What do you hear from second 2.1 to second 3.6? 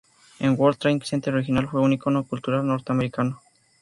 cultural norteamericano.